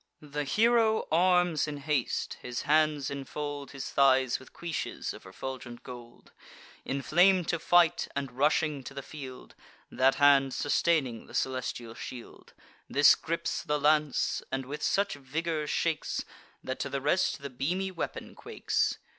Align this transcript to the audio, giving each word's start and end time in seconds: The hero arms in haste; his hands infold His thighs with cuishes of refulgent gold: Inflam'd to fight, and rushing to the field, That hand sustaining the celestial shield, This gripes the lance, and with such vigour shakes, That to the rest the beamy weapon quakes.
The 0.19 0.45
hero 0.45 1.07
arms 1.11 1.67
in 1.67 1.77
haste; 1.77 2.39
his 2.41 2.63
hands 2.63 3.11
infold 3.11 3.69
His 3.69 3.91
thighs 3.91 4.39
with 4.39 4.51
cuishes 4.51 5.13
of 5.13 5.27
refulgent 5.27 5.83
gold: 5.83 6.31
Inflam'd 6.85 7.47
to 7.49 7.59
fight, 7.59 8.07
and 8.15 8.31
rushing 8.31 8.83
to 8.85 8.95
the 8.95 9.03
field, 9.03 9.53
That 9.91 10.15
hand 10.15 10.55
sustaining 10.55 11.27
the 11.27 11.35
celestial 11.35 11.93
shield, 11.93 12.53
This 12.89 13.13
gripes 13.13 13.61
the 13.61 13.79
lance, 13.79 14.41
and 14.51 14.65
with 14.65 14.81
such 14.81 15.13
vigour 15.13 15.67
shakes, 15.67 16.25
That 16.63 16.79
to 16.79 16.89
the 16.89 16.99
rest 16.99 17.43
the 17.43 17.51
beamy 17.51 17.91
weapon 17.91 18.33
quakes. 18.33 18.97